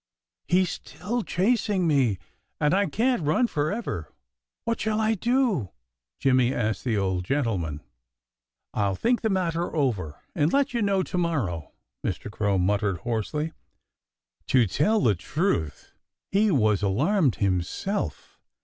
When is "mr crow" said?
12.03-12.57